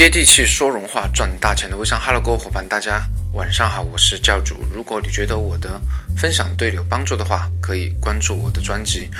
[0.00, 4.56] 接地气说人话赚大钱的微商，Hello，各位伙伴，大家晚上好，我是教主。
[4.72, 5.78] 如果你觉得我的
[6.16, 9.10] 分享对你有帮助的话，可以关注我的专辑，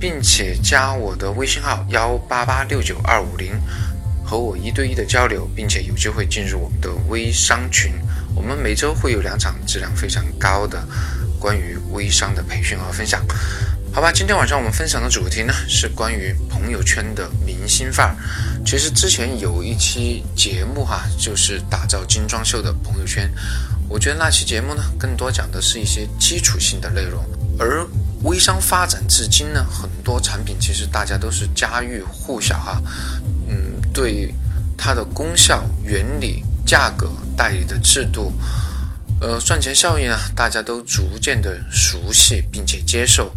[0.00, 3.52] 并且加我的微信号幺八八六九二五零，
[4.24, 7.92] 和我一对一的交流，并且有机会进入我们的微商群。
[8.34, 10.82] 我们每周会有两场质量非常高的
[11.38, 13.22] 关于微商的培训和分享。
[13.92, 18.16] 好吧，今天晚上我们分享的主题呢是关于朋友圈的明星范儿。
[18.64, 23.28] 其实之前有一期节目哈，就是打造精装秀的朋友圈。
[23.88, 27.20] 我觉得那期节目呢，更多讲的是一些基础性的内容。
[27.58, 27.84] 而
[28.22, 32.80] 微商发展至今呢，很多产品其实大家都是家喻户晓哈。
[33.48, 34.32] 嗯，对
[34.78, 38.32] 它的功效、原理、价格、代理的制度。
[39.20, 43.30] 呃，赚钱效应啊，大家都逐渐的熟悉并且接受。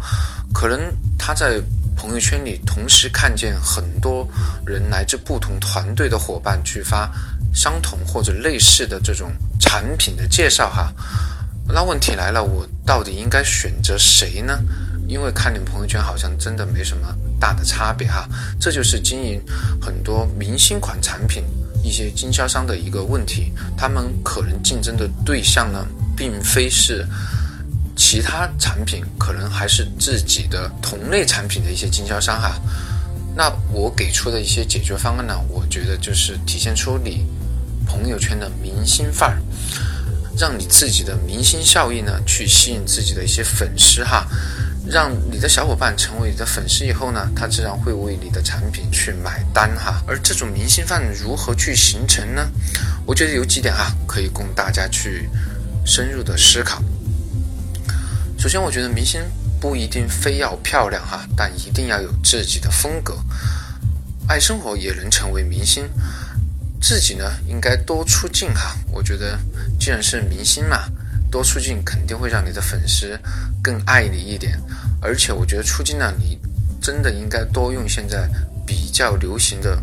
[0.52, 0.80] 可能
[1.18, 1.60] 他在
[1.94, 4.26] 朋友圈里同时看见很多
[4.66, 7.10] 人来自不同团队的伙伴去发
[7.52, 9.30] 相同或者类似的这种
[9.60, 10.92] 产品的介绍哈。
[11.68, 14.58] 那问题来了，我到底应该选择谁呢？
[15.06, 18.26] 因为看你们朋友圈好像真的没什么大的差别哈。
[18.58, 19.38] 这就是经营
[19.80, 21.44] 很多明星款产品。
[21.84, 27.06] 一些经销商的一个问题，他们可能竞争的对象呢，并非是
[27.94, 32.58] 其他产品，可能还是自己的同类产品的一些经销商哈。
[33.36, 37.26] 那我给出的一些解决方案呢，我觉得就是体现出你
[37.86, 39.38] 朋友圈的明星范儿，
[40.38, 44.26] 让你自己的明星效应呢，去吸引自己的一些粉丝哈。
[44.86, 50.02] 让你的小伙伴成为你的粉丝以后呢，他自然会为你的产品去买单哈。
[50.06, 52.50] 而这种明星范如何去形成呢？
[53.06, 55.28] 我觉得有几点啊，可以供大家去
[55.86, 56.82] 深入的思考。
[58.38, 59.22] 首先，我觉得明星
[59.58, 63.16] 不一定非要漂亮哈，但一定要有自己的风格。
[64.28, 65.88] 爱生活也能成为明星，
[66.80, 68.76] 自己呢应该多出镜哈。
[68.90, 69.38] 我觉得
[69.80, 70.84] 既然是明星嘛。
[71.34, 73.18] 多出镜肯定会让你的粉丝
[73.60, 74.56] 更爱你一点，
[75.02, 76.38] 而且我觉得出镜呢，你
[76.80, 78.30] 真的应该多用现在
[78.64, 79.82] 比较流行的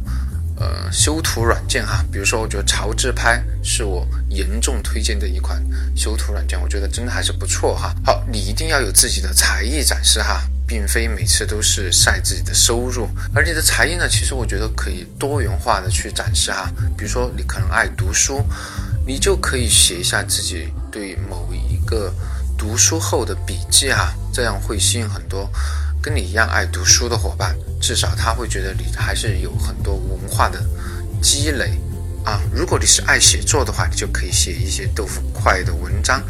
[0.56, 5.61] 呃修图软件哈，比如说我觉得潮自拍是我严重推荐的一款
[5.94, 7.94] 修图软件，我觉得真的还是不错哈。
[8.06, 18.41] 好，你一定要有自己的才艺展示哈，并非每次都是晒自己的收入，而你的才艺呢，其实我觉得可以多元化的去展示哈，比如说你可能爱读书。
[19.11, 22.13] 你就可以写一下自己对某一个
[22.57, 25.51] 读书后的笔记哈，这样会吸引很多
[26.01, 30.63] 跟你一样爱读书的伙伴，至少他会觉得你还是有很多文化的
[31.22, 31.77] 积累
[32.23, 32.39] 啊。
[32.55, 36.23] 如果你是爱写作的话，你就可以写一些豆腐块的文章，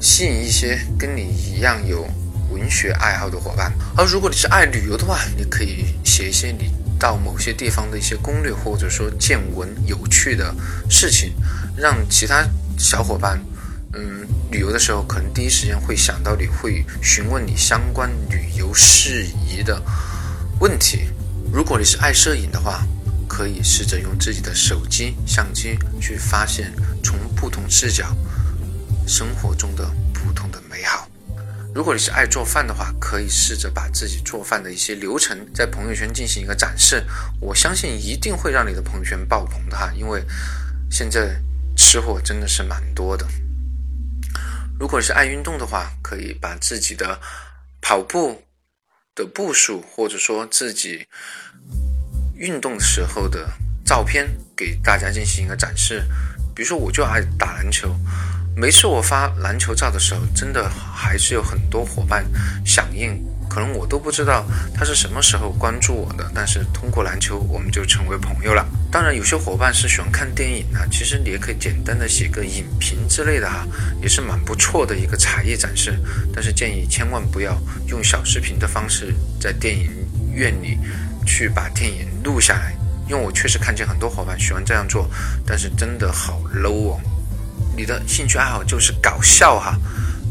[0.00, 2.08] 吸引一些跟你一样有
[2.50, 3.72] 文学爱好的伙伴。
[3.96, 10.54] 而如果你是爱旅游的话，你可以写一些你到某些地方的一些攻略，或者说见闻有趣的
[10.88, 11.32] 事情。
[11.76, 12.46] 让其他
[12.78, 13.40] 小伙伴，
[13.94, 19.82] 嗯，旅游的时候可能第一时间会想到你，会询问你相关旅游事宜的
[20.60, 21.08] 问题。
[21.52, 22.86] 如果你是爱摄影的话，
[23.28, 26.72] 可以试着用自己的手机相机去发现
[27.02, 28.16] 从不同视角
[29.06, 31.08] 生活中的不同的美好。
[31.74, 37.04] 如果你是爱做饭的话，可以试着把自己做饭的一些流程在朋友圈进行一个展示。
[37.40, 40.24] 我相信一定会让你的朋友圈爆棚的哈，因为
[40.90, 41.40] 现在。
[41.76, 43.26] 吃货真的是蛮多的。
[44.78, 47.20] 如果是爱运动的话，可以把自己的
[47.80, 48.44] 跑步
[49.12, 51.08] 的步数，或者说自己
[52.36, 53.50] 运动时候的
[53.84, 56.04] 照片，给大家进行一个展示。
[56.54, 57.92] 比如说，我就爱打篮球，
[58.56, 62.24] 每次我发篮球照的时候，真的还是有很多伙伴
[62.64, 63.20] 响应。
[63.50, 64.44] 可能我都不知道
[64.74, 68.64] 他是什么时候关注我的，但是通过篮球我们就成为朋友了。
[68.90, 73.66] 当然，有些伙伴是喜欢看电影的，其实你也可以简单的写个影评之类的哈，
[74.00, 75.96] 也是蛮不错的一个才艺展示。
[76.32, 77.56] 但是建议千万不要
[77.88, 79.90] 用小视频的方式在电影
[80.32, 80.78] 院里
[81.26, 82.74] 去把电影录下来，
[83.08, 85.08] 因为我确实看见很多伙伴喜欢这样做，
[85.46, 87.00] 但是真的好 low 哦。
[87.76, 89.78] 你的兴趣爱好就是搞笑哈。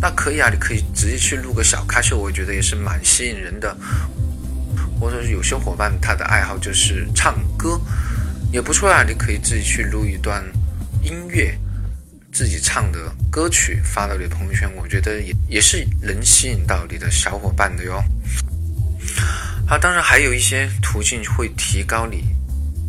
[0.02, 3.76] 那可以啊，你可以直接去录个小咖秀，我觉得也是蛮吸引人的。
[5.00, 7.78] 或者是有些伙伴他的爱好就是唱歌，
[8.54, 10.42] 也不错啊，你可以自己去录一段
[11.02, 11.58] 音乐，
[12.32, 18.02] 自己唱的歌曲发到你的朋友圈，我觉得也也是能吸引到你的小伙伴的哟。
[19.68, 22.24] 好，当然还有一些途径会提高你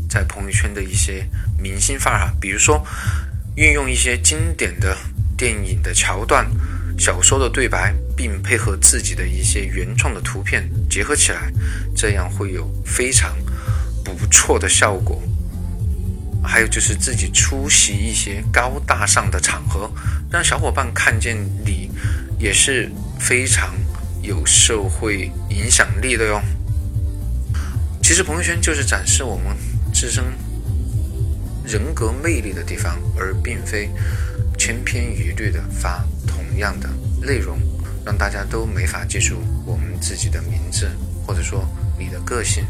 [0.09, 1.27] 在朋友圈的一些
[1.59, 2.87] 明星范儿哈，比如说
[3.56, 4.97] 运用一些经典的
[5.37, 6.47] 电影的桥段。
[6.97, 11.53] 小说的对白，并配合自己的一些原创的图片结合起来，
[11.97, 13.35] 这样会有非常
[14.05, 15.21] 不错的效果。
[16.47, 19.91] 还有就是自己出席一些高大上的场合，
[20.31, 21.91] 让小伙伴看见你
[22.39, 23.75] 也是非常
[24.23, 26.41] 有社会影响力的哟。
[28.03, 29.56] 其实朋友圈就是展示我们
[29.93, 30.23] 自身
[31.66, 33.90] 人格魅力的地方，而并非
[34.58, 36.88] 千篇一律的发同样的
[37.22, 37.58] 内容，
[38.05, 40.90] 让大家都没法记住我们自己的名字，
[41.26, 41.66] 或者说
[41.99, 42.64] 你的个性。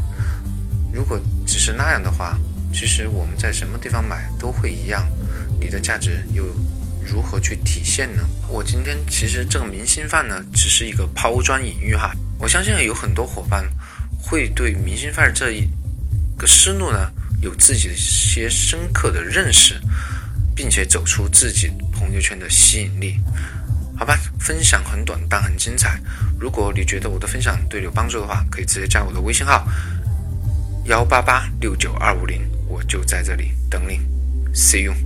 [0.93, 2.39] 如果只是那样的话，
[2.73, 5.05] 其实我们在什么地方买都会一样，
[5.59, 6.45] 你的价值又
[7.05, 8.23] 如何去体现呢？
[8.47, 12.11] 我今天其实这个明星范呢，只是一个抛砖引玉哈。
[12.39, 13.65] 我相信有很多伙伴
[14.17, 15.69] 会对明星范这一
[16.37, 17.11] 个思路呢，
[17.41, 19.79] 有自己的一些深刻的认识，
[20.55, 23.19] 并且走出自己朋友圈的吸引力。
[23.97, 26.01] 好吧，分享很短但很精彩。
[26.39, 29.65] 如果你觉得我的分享对你有帮助的话，可以直接加我的微信号。
[30.85, 33.99] 幺八八六九二五零，我就在这里等你
[34.53, 35.04] ，See you。